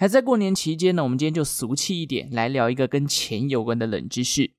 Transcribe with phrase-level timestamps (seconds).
[0.00, 4.50] 还在过年期间呢，我们今天就俗气一点，来聊一个跟钱有关的冷知识。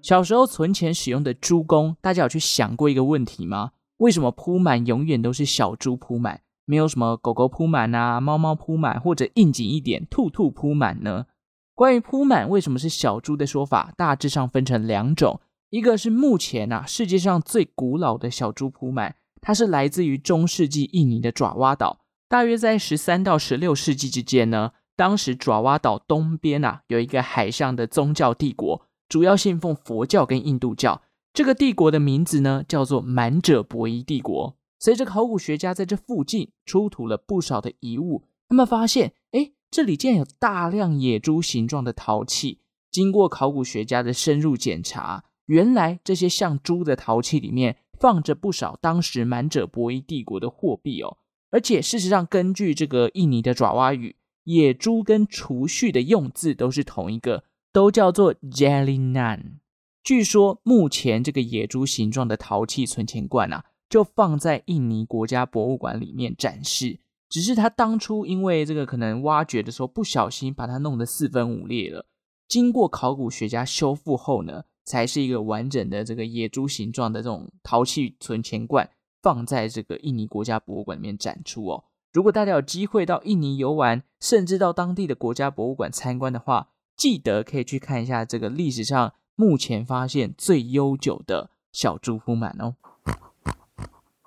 [0.00, 3.72] 小时候存钱使用的猪公，大家有去想过一个问题吗？
[3.96, 11.26] 为什么铺满永远都是小猪铺满，没有什么狗狗铺满啊、猫猫铺满，或者应景一点，兔兔铺满呢？
[11.74, 15.40] 关于铺满为什么是小猪的说法，大致上分成两种。
[15.70, 21.98] 一个是目前啊世界上最古老的小猪铺满，它是来自于中世纪印尼的爪哇岛，
[22.28, 24.72] 大约在十三到十六世纪之间呢。
[24.94, 31.02] 当时爪哇岛东边啊有一个海上的宗教帝国，主要信奉佛教跟印度教。
[31.34, 34.56] 这个帝国的名字呢叫做满者伯夷帝国。
[34.78, 42.60] 随着考古学家在这附近出土了不少的遗物，他们发现，诶，这里竟然有大量野猪形状的陶器。
[42.90, 45.24] 经过考古学家的深入检查。
[45.46, 51.18] 原来这些像猪的陶器里面放着不少当时满者伯夷帝国的货币哦，
[51.52, 59.58] 而且事实上，根据这个印尼的爪哇语，野猪跟储蓄的用字都是同一个，都叫做 Jalinan。
[60.02, 66.98] 据说目前这个野猪形状的陶器存钱罐啊，就放在印尼国家博物馆里面展示，
[67.28, 72.06] 只是他当初因为这个可能挖掘的时候不小心把它弄得四分五裂了，
[72.48, 74.64] 经过考古学家修复后呢。
[74.84, 78.90] 才是一个完整的这个野猪形状的这种陶器存钱罐，
[79.22, 81.84] 放在这个印尼国家博物馆里面展出哦。
[82.12, 92.74] 如果大家有机会到印尼游玩，甚至到当地的国家博物馆参观的话，记得可以去看一下这个历史上目前发现最悠久的小猪扑满哦。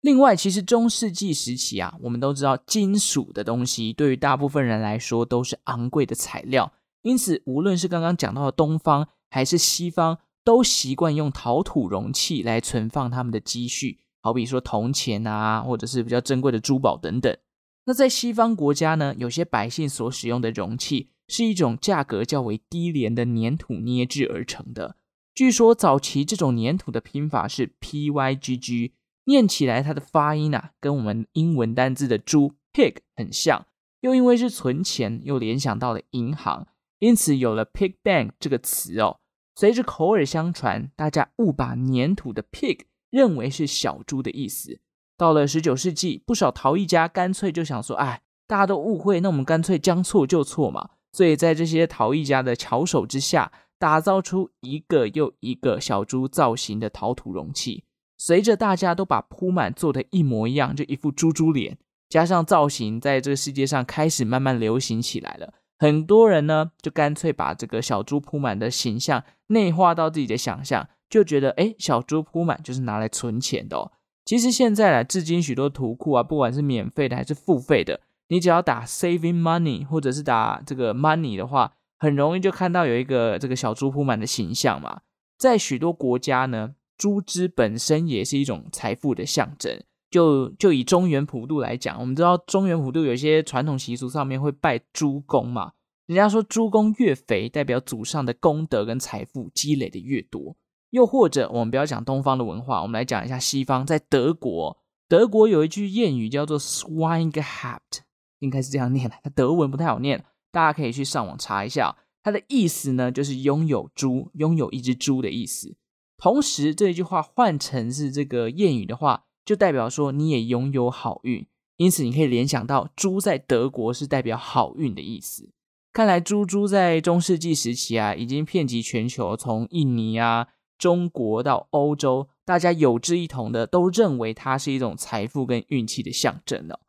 [0.00, 10.18] 另外，其实中世纪时期啊，我们都知道金属的东西对于大部分人来说都是昂贵的材料，因此无论是刚刚讲到的东方还是西方。
[10.48, 17.36] 都习惯用陶土容器来存放他们的积蓄，好比说铜钱啊，或者是比较珍贵的珠宝等等。
[17.84, 24.96] 那在西方国家呢，有些百姓所使用的容器是一种价格较为低廉的粘土捏制而成的。
[25.34, 28.94] 据说早期这种粘土的拼法是 P-Y-G-G，
[29.24, 33.66] 念起来它的发音啊，跟我们英文单字的猪 pig 很像。
[34.00, 36.66] 又因为是存钱，又联想到了银行，
[37.00, 39.20] 因此有了 pig bank 这个词哦。
[39.58, 44.78] 随着口耳相传，大家误把粘土的 pig 认为是小猪的意思。
[45.16, 57.82] 到了十九世纪，不少陶艺家干脆就想说：“哎，大家都误会，那我们干脆将错就错嘛。”所以在这些陶艺家的巧手之下，打造出一个又一个小猪造型的陶土容器。
[58.16, 61.76] 随着大家都把铺满做的一模一样，就一副猪猪脸，
[62.08, 65.54] 加上造型在这个世界上开始慢慢流行起来了。
[65.78, 73.92] 很多人呢，就干脆把这个小猪铺满的形象内化到自己的想象，就觉得，诶，小猪铺满就是拿来存钱的哦。
[74.24, 85.02] 其实现在啊，至今许多图库啊，不管是免费的还是付费的，你只要打 saving money 或者是打这个 money 的话，很容易就看到有一个这个小猪铺满的形象嘛。
[85.38, 89.80] 在许多国家呢，猪只本身也是一种财富的象征。
[90.10, 95.72] 就就以中原普渡来讲，我们知道中原普渡有些传统习俗上面会拜猪公嘛。
[96.06, 100.56] 人家说猪公越肥，代表祖上的功德跟财富积累的越多。
[100.88, 103.84] 又或者我们不要讲东方的文化，我们来讲一下西方。
[103.84, 108.00] 在德国，德国有一句谚语叫做 swine gehapt
[108.38, 109.16] 应该是这样念的。
[109.22, 111.94] 它德文不太好念，大家可以去上网查一下。
[112.22, 115.76] 它的意思呢，就是拥有猪，拥有一只猪的意思。
[116.16, 119.26] 同时，这一句话换成是这个谚语的话。
[119.48, 121.46] 就代表说你也拥有好运，
[121.78, 125.48] 因此你可以联想到猪在德国是代表好运的意思。
[125.90, 136.80] 看来猪猪在中世纪时期啊，已经遍及全球，从印尼啊、中国到欧洲，大家有志一同的都认为它是一种财富跟运气的象征了。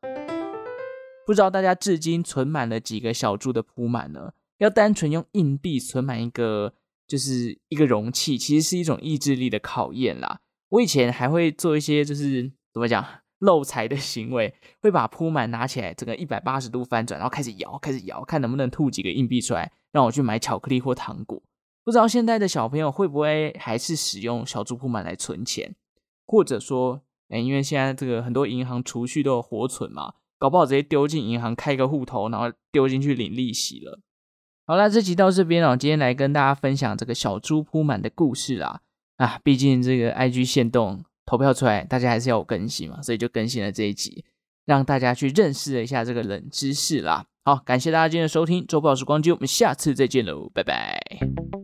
[1.26, 4.34] 不知道大家至今存满了几个小猪的铺满呢？
[4.58, 6.74] 要单纯用硬币存满一个，
[7.08, 10.42] 就是一个容器，其实是一种意志力的考验啦。
[10.70, 13.06] 我以前还会做一些就是怎么讲
[13.40, 21.42] 漏财的行为，会把铺满拿起来，整个一百八十度翻转，然后开始摇，开始摇，看能不能吐几个硬币出来，让我去买巧克力或糖果。
[21.86, 25.74] 不知道现在的小朋友会不会还是使用小猪铺满来存钱，
[26.28, 34.02] 或者说，哎，因为现在这个很多银行储蓄都有活存嘛，搞不好直接丢进银行开个户头，然后丢进去领利息了。
[34.68, 38.82] 好啦，这集到这边了，今天来跟大家分享这个小猪铺满的故事啦。
[39.20, 44.24] 啊，毕竟这个 IG 限动投票出来，大家还是要我更新嘛，所以就更新了这一集，
[44.66, 47.26] 让大家去认识了一下这个冷知识啦。
[47.44, 51.59] 好，感谢大家今天的收听，周报时光机，我们下次再见喽，拜拜。